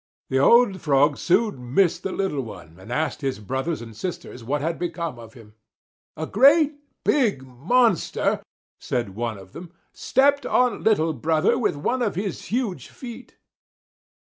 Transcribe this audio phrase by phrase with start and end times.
[0.29, 4.59] The old Frog soon missed the little one and asked his brothers and sisters what
[4.61, 5.53] had become of him.
[6.17, 6.73] "A great
[7.05, 8.41] big monster,"
[8.79, 13.37] said one of them, "stepped on little brother with one of his huge feet!"